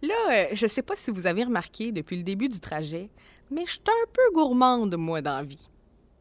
Là, 0.00 0.14
euh, 0.30 0.44
je 0.52 0.66
sais 0.68 0.82
pas 0.82 0.94
si 0.94 1.10
vous 1.10 1.26
avez 1.26 1.42
remarqué 1.42 1.90
depuis 1.90 2.16
le 2.16 2.22
début 2.22 2.48
du 2.48 2.60
trajet, 2.60 3.10
mais 3.50 3.66
je 3.66 3.72
suis 3.72 3.80
un 3.88 4.10
peu 4.12 4.32
gourmande, 4.32 4.96
moi, 4.96 5.20
dans 5.20 5.38
la 5.38 5.42
vie. 5.42 5.68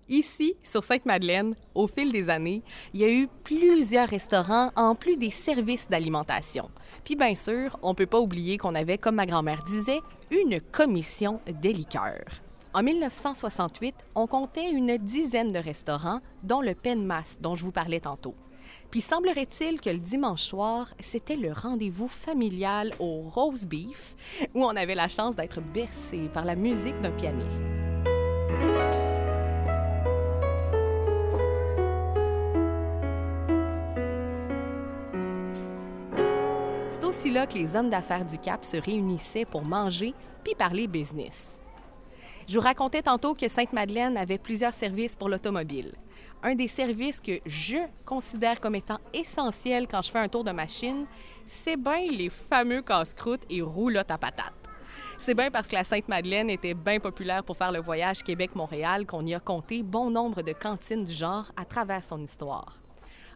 Ici, 0.09 0.55
sur 0.63 0.83
Sainte-Madeleine, 0.83 1.53
au 1.75 1.85
fil 1.85 2.11
des 2.11 2.29
années, 2.29 2.63
il 2.93 3.01
y 3.01 3.03
a 3.03 3.11
eu 3.11 3.27
plusieurs 3.43 4.07
restaurants 4.07 4.71
en 4.75 4.95
plus 4.95 5.17
des 5.17 5.29
services 5.29 5.89
d'alimentation. 5.89 6.71
Puis 7.03 7.15
bien 7.15 7.35
sûr, 7.35 7.77
on 7.83 7.93
peut 7.93 8.05
pas 8.05 8.19
oublier 8.19 8.57
qu'on 8.57 8.73
avait, 8.73 8.97
comme 8.97 9.15
ma 9.15 9.25
grand-mère 9.25 9.63
disait, 9.63 9.99
une 10.31 10.59
commission 10.59 11.39
des 11.61 11.73
liqueurs. 11.73 12.41
En 12.73 12.83
1968, 12.83 13.95
on 14.15 14.27
comptait 14.27 14.71
une 14.71 14.97
dizaine 14.97 15.51
de 15.51 15.59
restaurants, 15.59 16.21
dont 16.43 16.61
le 16.61 16.73
Penmas 16.73 17.37
dont 17.41 17.55
je 17.55 17.63
vous 17.63 17.71
parlais 17.71 17.99
tantôt. 17.99 18.35
Puis 18.91 19.01
semblerait-il 19.01 19.81
que 19.81 19.89
le 19.89 19.97
dimanche 19.97 20.43
soir, 20.43 20.93
c'était 20.99 21.35
le 21.35 21.51
rendez-vous 21.51 22.07
familial 22.07 22.93
au 22.99 23.21
roast 23.21 23.67
beef, 23.67 24.15
où 24.53 24.63
on 24.63 24.75
avait 24.75 24.95
la 24.95 25.07
chance 25.07 25.35
d'être 25.35 25.61
bercé 25.61 26.29
par 26.33 26.45
la 26.45 26.55
musique 26.55 26.99
d'un 27.01 27.11
pianiste. 27.11 27.63
C'est 36.89 37.03
aussi 37.03 37.29
là 37.29 37.45
que 37.45 37.53
les 37.53 37.75
hommes 37.75 37.89
d'affaires 37.89 38.25
du 38.25 38.37
Cap 38.37 38.63
se 38.63 38.77
réunissaient 38.77 39.45
pour 39.45 39.63
manger 39.63 40.13
puis 40.43 40.55
parler 40.55 40.87
business. 40.87 41.61
Je 42.47 42.57
vous 42.57 42.63
racontais 42.63 43.01
tantôt 43.01 43.33
que 43.33 43.49
Sainte-Madeleine 43.49 44.15
avait 44.15 44.37
plusieurs 44.37 44.73
services 44.73 45.17
pour 45.17 45.27
l'automobile. 45.27 45.93
Un 46.41 46.55
des 46.55 46.69
services 46.69 47.19
que 47.19 47.41
je 47.45 47.75
considère 48.05 48.61
comme 48.61 48.75
étant 48.75 48.99
essentiel 49.13 49.85
quand 49.85 50.01
je 50.01 50.11
fais 50.11 50.19
un 50.19 50.29
tour 50.29 50.45
de 50.45 50.51
machine, 50.51 51.07
c'est 51.45 51.75
bien 51.75 52.09
les 52.09 52.29
fameux 52.29 52.81
casse-croûtes 52.81 53.43
et 53.49 53.61
roulottes 53.61 54.11
à 54.11 54.17
patates. 54.17 54.53
C'est 55.17 55.33
bien 55.33 55.51
parce 55.51 55.67
que 55.67 55.75
la 55.75 55.83
Sainte-Madeleine 55.83 56.49
était 56.49 56.73
bien 56.73 57.01
populaire 57.01 57.43
pour 57.43 57.57
faire 57.57 57.73
le 57.73 57.81
voyage 57.81 58.23
Québec-Montréal 58.23 59.05
qu'on 59.05 59.25
y 59.25 59.35
a 59.35 59.41
compté 59.41 59.83
bon 59.83 60.09
nombre 60.09 60.41
de 60.41 60.53
cantines 60.53 61.03
du 61.03 61.13
genre 61.13 61.51
à 61.57 61.65
travers 61.65 62.05
son 62.05 62.23
histoire. 62.23 62.81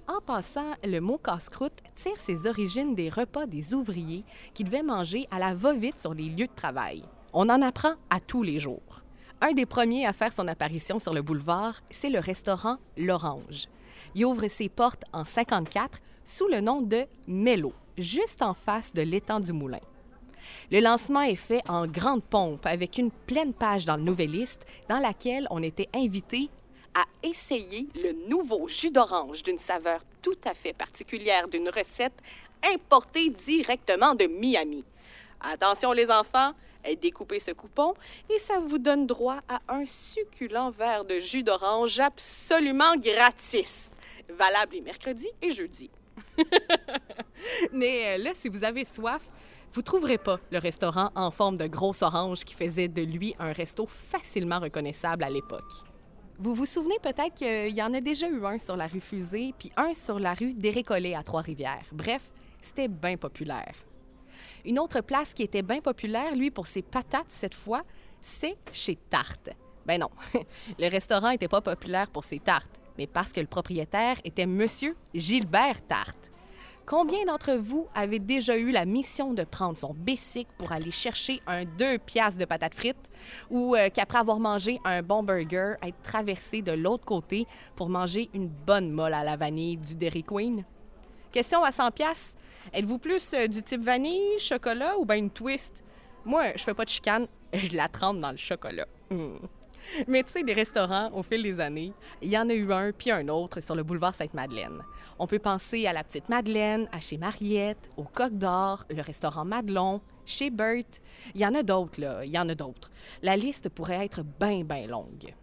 En 0.07 0.21
passant, 0.21 0.71
le 0.85 0.99
mot 0.99 1.17
casse-croûte 1.17 1.83
tire 1.95 2.17
ses 2.17 2.47
origines 2.47 2.95
des 2.95 3.09
repas 3.09 3.45
des 3.45 3.73
ouvriers 3.73 4.23
qui 4.53 4.63
devaient 4.63 4.83
manger 4.83 5.27
à 5.31 5.39
la 5.39 5.53
va-vite 5.53 5.99
sur 5.99 6.13
les 6.13 6.29
lieux 6.29 6.47
de 6.47 6.55
travail. 6.55 7.03
On 7.33 7.49
en 7.49 7.61
apprend 7.61 7.95
à 8.09 8.21
tous 8.21 8.43
les 8.43 8.59
jours. 8.59 9.00
Un 9.43 9.53
des 9.53 9.65
premiers 9.65 10.05
à 10.05 10.13
faire 10.13 10.31
son 10.31 10.47
apparition 10.47 10.99
sur 10.99 11.15
le 11.15 11.23
boulevard, 11.23 11.81
c'est 11.89 12.11
le 12.11 12.19
restaurant 12.19 12.77
L'Orange. 12.95 13.67
Il 14.13 14.25
ouvre 14.25 14.47
ses 14.47 14.69
portes 14.69 15.03
en 15.13 15.25
54 15.25 15.97
sous 16.23 16.47
le 16.47 16.61
nom 16.61 16.81
de 16.81 17.05
Mello, 17.25 17.73
juste 17.97 18.43
en 18.43 18.53
face 18.53 18.93
de 18.93 19.01
l'étang 19.01 19.39
du 19.39 19.51
Moulin. 19.51 19.79
Le 20.71 20.79
lancement 20.79 21.21
est 21.21 21.35
fait 21.35 21.67
en 21.67 21.87
grande 21.87 22.23
pompe 22.23 22.67
avec 22.67 22.99
une 22.99 23.09
pleine 23.09 23.53
page 23.53 23.85
dans 23.85 23.95
le 23.95 24.03
Nouvelliste 24.03 24.67
dans 24.87 24.99
laquelle 24.99 25.47
on 25.49 25.63
était 25.63 25.89
invité 25.95 26.51
à 26.93 27.03
essayer 27.23 27.87
le 27.95 28.29
nouveau 28.29 28.67
jus 28.67 28.91
d'orange 28.91 29.41
d'une 29.41 29.57
saveur 29.57 30.01
tout 30.21 30.37
à 30.45 30.53
fait 30.53 30.73
particulière 30.73 31.47
d'une 31.47 31.69
recette 31.69 32.13
importée 32.71 33.31
directement 33.31 34.13
de 34.13 34.25
Miami. 34.25 34.85
Attention 35.39 35.93
les 35.93 36.11
enfants, 36.11 36.51
découpez 37.01 37.39
ce 37.39 37.51
coupon 37.51 37.93
et 38.29 38.37
ça 38.37 38.59
vous 38.59 38.77
donne 38.77 39.07
droit 39.07 39.39
à 39.47 39.61
un 39.69 39.85
succulent 39.85 40.71
verre 40.71 41.05
de 41.05 41.19
jus 41.19 41.43
d'orange 41.43 41.99
absolument 41.99 42.95
gratis, 42.97 43.95
valable 44.29 44.73
les 44.73 44.81
mercredis 44.81 45.31
et 45.41 45.51
jeudis. 45.51 45.91
Mais 47.73 48.15
euh, 48.19 48.23
là, 48.23 48.31
si 48.33 48.49
vous 48.49 48.63
avez 48.63 48.85
soif, 48.85 49.21
vous 49.73 49.81
trouverez 49.81 50.17
pas 50.17 50.39
le 50.51 50.57
restaurant 50.57 51.11
en 51.15 51.31
forme 51.31 51.57
de 51.57 51.67
grosse 51.67 52.01
orange 52.01 52.43
qui 52.43 52.55
faisait 52.55 52.89
de 52.89 53.01
lui 53.01 53.33
un 53.39 53.53
resto 53.53 53.85
facilement 53.85 54.59
reconnaissable 54.59 55.23
à 55.23 55.29
l'époque. 55.29 55.71
Vous 56.39 56.53
vous 56.55 56.65
souvenez 56.65 56.97
peut-être 57.01 57.35
qu'il 57.35 57.75
y 57.75 57.83
en 57.83 57.93
a 57.93 58.01
déjà 58.01 58.27
eu 58.27 58.43
un 58.45 58.57
sur 58.57 58.75
la 58.75 58.87
rue 58.87 58.99
Fusée, 58.99 59.53
puis 59.57 59.71
un 59.77 59.93
sur 59.93 60.19
la 60.19 60.33
rue 60.33 60.53
des 60.53 60.71
Récollets 60.71 61.15
à 61.15 61.23
Trois-Rivières. 61.23 61.85
Bref, 61.91 62.23
c'était 62.61 62.87
bien 62.87 63.15
populaire. 63.15 63.75
Une 64.65 64.79
autre 64.79 65.01
place 65.01 65.33
qui 65.33 65.43
était 65.43 65.61
bien 65.61 65.81
populaire, 65.81 66.35
lui, 66.35 66.51
pour 66.51 66.67
ses 66.67 66.81
patates 66.81 67.25
cette 67.29 67.55
fois, 67.55 67.83
c'est 68.21 68.57
chez 68.71 68.95
Tarte. 68.95 69.49
Ben 69.85 69.99
non, 69.99 70.09
le 70.79 70.89
restaurant 70.89 71.31
n'était 71.31 71.47
pas 71.47 71.61
populaire 71.61 72.09
pour 72.09 72.23
ses 72.23 72.39
tartes, 72.39 72.79
mais 72.97 73.07
parce 73.07 73.33
que 73.33 73.39
le 73.39 73.47
propriétaire 73.47 74.17
était 74.23 74.45
Monsieur 74.45 74.95
Gilbert 75.13 75.85
Tarte. 75.87 76.31
Combien 76.85 77.25
d'entre 77.25 77.53
vous 77.53 77.87
avez 77.93 78.19
déjà 78.19 78.57
eu 78.57 78.71
la 78.71 78.85
mission 78.85 79.33
de 79.33 79.43
prendre 79.43 79.77
son 79.77 79.93
basic 79.93 80.47
pour 80.57 80.71
aller 80.71 80.91
chercher 80.91 81.39
un 81.47 81.63
deux 81.63 81.97
piastres 81.99 82.39
de 82.39 82.45
patates 82.45 82.75
frites 82.75 83.09
ou 83.49 83.75
euh, 83.75 83.89
qu'après 83.93 84.17
avoir 84.17 84.39
mangé 84.39 84.79
un 84.83 85.01
bon 85.01 85.23
burger, 85.23 85.75
être 85.83 86.01
traversé 86.03 86.61
de 86.61 86.71
l'autre 86.71 87.05
côté 87.05 87.45
pour 87.75 87.87
manger 87.87 88.29
une 88.33 88.47
bonne 88.47 88.91
molle 88.91 89.13
à 89.13 89.23
la 89.23 89.37
vanille 89.37 89.77
du 89.77 89.95
Dairy 89.95 90.23
Queen? 90.23 90.65
Question 91.31 91.63
à 91.63 91.71
100 91.71 91.91
pièces. 91.91 92.35
Êtes-vous 92.73 92.99
plus 92.99 93.33
euh, 93.33 93.47
du 93.47 93.63
type 93.63 93.81
vanille, 93.81 94.37
chocolat 94.37 94.97
ou 94.97 95.05
bien 95.05 95.15
une 95.15 95.29
twist? 95.29 95.81
Moi, 96.25 96.51
je 96.55 96.63
fais 96.63 96.73
pas 96.73 96.83
de 96.83 96.89
chicane, 96.89 97.27
je 97.53 97.73
la 97.73 97.87
trempe 97.87 98.19
dans 98.19 98.31
le 98.31 98.37
chocolat. 98.37 98.85
Hmm. 99.09 99.37
Mais 100.07 100.23
tu 100.23 100.31
sais, 100.33 100.43
des 100.43 100.53
restaurants, 100.53 101.09
au 101.13 101.23
fil 101.23 101.41
des 101.41 101.59
années, 101.59 101.93
il 102.21 102.29
y 102.29 102.37
en 102.37 102.49
a 102.49 102.53
eu 102.53 102.71
un 102.71 102.91
puis 102.91 103.11
un 103.11 103.27
autre 103.29 103.61
sur 103.61 103.75
le 103.75 103.83
boulevard 103.83 104.13
Sainte-Madeleine. 104.13 104.81
On 105.19 105.25
peut 105.25 105.39
penser 105.39 105.87
à 105.87 105.93
la 105.93 106.03
Petite 106.03 106.27
Madeleine, 106.27 106.89
à 106.91 106.99
chez 106.99 107.17
Mariette, 107.17 107.89
au 107.95 108.03
Coq 108.03 108.33
d'Or, 108.33 108.83
le 108.89 109.01
restaurant 109.01 109.45
Madelon, 109.45 110.01
chez 110.25 110.49
Bert. 110.49 110.83
Il 111.33 111.41
y 111.41 111.45
en 111.45 111.55
a 111.55 111.63
d'autres, 111.63 111.99
là. 111.99 112.23
Il 112.25 112.31
y 112.31 112.37
en 112.37 112.49
a 112.49 112.55
d'autres. 112.55 112.91
La 113.21 113.37
liste 113.37 113.69
pourrait 113.69 114.05
être 114.05 114.21
bien, 114.21 114.63
bien 114.63 114.85
longue. 114.85 115.33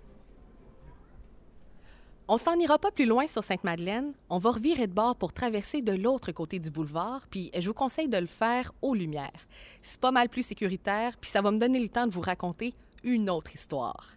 On 2.31 2.37
s'en 2.37 2.59
ira 2.59 2.79
pas 2.79 2.91
plus 2.91 3.07
loin 3.07 3.27
sur 3.27 3.43
Sainte-Madeleine. 3.43 4.13
On 4.29 4.37
va 4.37 4.51
revirer 4.51 4.87
de 4.87 4.93
bord 4.93 5.17
pour 5.17 5.33
traverser 5.33 5.81
de 5.81 5.95
l'autre 5.95 6.31
côté 6.31 6.59
du 6.59 6.71
boulevard, 6.71 7.27
puis 7.31 7.51
je 7.59 7.67
vous 7.67 7.75
conseille 7.75 8.11
de 8.11 8.19
le 8.19 8.27
faire 8.27 8.71
aux 8.83 8.95
lumières. 8.95 9.49
C'est 9.81 9.99
pas 9.99 10.11
mal 10.11 10.29
plus 10.29 10.43
sécuritaire, 10.43 11.17
puis 11.19 11.31
ça 11.31 11.41
va 11.41 11.51
me 11.51 11.59
donner 11.59 11.81
le 11.81 11.89
temps 11.89 12.07
de 12.07 12.13
vous 12.13 12.21
raconter 12.21 12.75
une 13.03 13.31
autre 13.31 13.55
histoire. 13.55 14.11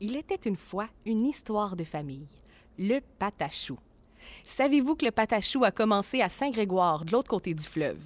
Il 0.00 0.16
était 0.16 0.48
une 0.50 0.56
fois 0.56 0.88
une 1.06 1.24
histoire 1.24 1.76
de 1.76 1.84
famille, 1.84 2.26
le 2.80 2.98
patachou. 3.20 3.78
Savez-vous 4.42 4.96
que 4.96 5.04
le 5.04 5.12
patachou 5.12 5.62
a 5.62 5.70
commencé 5.70 6.20
à 6.20 6.30
Saint-Grégoire, 6.30 7.04
de 7.04 7.12
l'autre 7.12 7.30
côté 7.30 7.54
du 7.54 7.62
fleuve? 7.62 8.02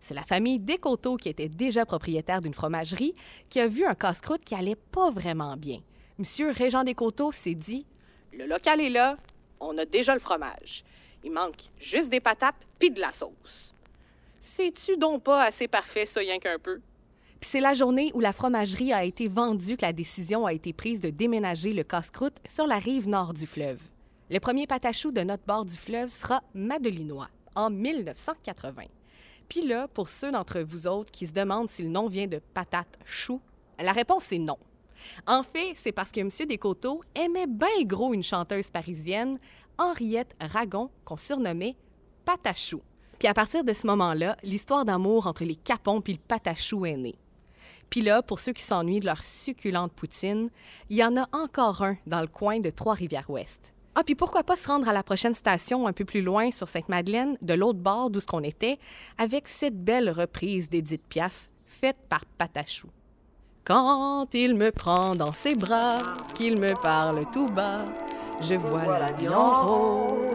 C'est 0.00 0.14
la 0.14 0.24
famille 0.24 0.58
Descoteaux 0.58 1.16
qui 1.16 1.28
était 1.28 1.48
déjà 1.48 1.86
propriétaire 1.86 2.40
d'une 2.40 2.54
fromagerie 2.54 3.14
qui 3.50 3.60
a 3.60 3.68
vu 3.68 3.86
un 3.86 3.94
casse-croûte 3.94 4.44
qui 4.44 4.56
allait 4.56 4.74
pas 4.74 5.12
vraiment 5.12 5.56
bien. 5.56 5.78
Monsieur 6.18 6.50
Régent 6.50 6.82
Descoteaux 6.82 7.30
s'est 7.30 7.54
dit 7.54 7.86
Le 8.36 8.44
local 8.44 8.82
est 8.82 8.90
là, 8.90 9.16
on 9.60 9.78
a 9.78 9.86
déjà 9.86 10.12
le 10.12 10.20
fromage. 10.20 10.84
Il 11.24 11.32
manque 11.32 11.70
juste 11.80 12.10
des 12.10 12.20
patates 12.20 12.66
puis 12.78 12.90
de 12.90 13.00
la 13.00 13.10
sauce. 13.10 13.72
C'est-tu 14.38 14.98
donc 14.98 15.22
pas 15.22 15.44
assez 15.44 15.68
parfait, 15.68 16.04
ça, 16.04 16.20
rien 16.20 16.38
qu'un 16.38 16.58
peu? 16.58 16.80
Puis 17.40 17.48
c'est 17.50 17.60
la 17.60 17.72
journée 17.72 18.10
où 18.12 18.20
la 18.20 18.34
fromagerie 18.34 18.92
a 18.92 19.04
été 19.04 19.26
vendue 19.26 19.78
que 19.78 19.86
la 19.86 19.94
décision 19.94 20.44
a 20.44 20.52
été 20.52 20.74
prise 20.74 21.00
de 21.00 21.08
déménager 21.08 21.72
le 21.72 21.82
casse-croûte 21.82 22.36
sur 22.44 22.66
la 22.66 22.78
rive 22.78 23.08
nord 23.08 23.32
du 23.32 23.46
fleuve. 23.46 23.80
Le 24.30 24.38
premier 24.38 24.66
patachou 24.66 25.12
de 25.12 25.22
notre 25.22 25.44
bord 25.44 25.64
du 25.64 25.74
fleuve 25.74 26.10
sera 26.10 26.42
Madelinois 26.52 27.30
en 27.54 27.70
1980. 27.70 28.82
Puis 29.48 29.62
là, 29.62 29.88
pour 29.88 30.10
ceux 30.10 30.30
d'entre 30.30 30.60
vous 30.60 30.86
autres 30.86 31.10
qui 31.10 31.26
se 31.26 31.32
demandent 31.32 31.70
si 31.70 31.82
le 31.82 31.88
nom 31.88 32.06
vient 32.06 32.26
de 32.26 32.42
patate 32.52 32.98
chou, 33.06 33.40
la 33.78 33.92
réponse 33.92 34.30
est 34.30 34.38
non. 34.38 34.58
En 35.26 35.42
fait, 35.42 35.72
c'est 35.74 35.92
parce 35.92 36.12
que 36.12 36.20
M. 36.20 36.30
Descoteaux 36.48 37.02
aimait 37.14 37.46
bien 37.46 37.82
gros 37.84 38.14
une 38.14 38.22
chanteuse 38.22 38.70
parisienne, 38.70 39.38
Henriette 39.78 40.34
Ragon, 40.40 40.90
qu'on 41.04 41.16
surnommait 41.16 41.76
Patachou. 42.24 42.80
Puis 43.18 43.28
à 43.28 43.34
partir 43.34 43.64
de 43.64 43.72
ce 43.72 43.86
moment-là, 43.86 44.36
l'histoire 44.42 44.84
d'amour 44.84 45.26
entre 45.26 45.44
les 45.44 45.56
capons 45.56 46.00
puis 46.00 46.14
le 46.14 46.18
patachou 46.18 46.84
est 46.84 46.96
née. 46.96 47.16
Puis 47.88 48.02
là, 48.02 48.22
pour 48.22 48.40
ceux 48.40 48.52
qui 48.52 48.62
s'ennuient 48.62 49.00
de 49.00 49.06
leur 49.06 49.22
succulente 49.22 49.92
poutine, 49.92 50.50
il 50.90 50.96
y 50.96 51.04
en 51.04 51.16
a 51.16 51.28
encore 51.32 51.82
un 51.82 51.96
dans 52.06 52.20
le 52.20 52.26
coin 52.26 52.60
de 52.60 52.70
Trois-Rivières-Ouest. 52.70 53.72
Ah, 53.94 54.04
puis 54.04 54.14
pourquoi 54.14 54.44
pas 54.44 54.56
se 54.56 54.66
rendre 54.66 54.88
à 54.88 54.92
la 54.92 55.02
prochaine 55.02 55.32
station 55.32 55.86
un 55.86 55.92
peu 55.92 56.04
plus 56.04 56.20
loin 56.20 56.50
sur 56.50 56.68
Sainte-Madeleine, 56.68 57.38
de 57.40 57.54
l'autre 57.54 57.78
bord 57.78 58.10
d'où 58.10 58.20
ce 58.20 58.26
qu'on 58.26 58.42
était, 58.42 58.78
avec 59.16 59.48
cette 59.48 59.82
belle 59.82 60.10
reprise 60.10 60.68
d'Edith 60.68 61.06
Piaf, 61.08 61.48
faite 61.64 61.96
par 62.08 62.26
Patachou. 62.26 62.88
Quand 63.66 64.28
il 64.32 64.54
me 64.54 64.70
prend 64.70 65.16
dans 65.16 65.32
ses 65.32 65.56
bras, 65.56 65.98
qu'il 66.34 66.60
me 66.60 66.72
parle 66.80 67.24
tout 67.32 67.48
bas, 67.48 67.84
je 68.40 68.54
vois 68.54 68.86
la 69.00 69.10
vie 69.10 69.28
en 69.28 69.66
rose. 69.66 70.25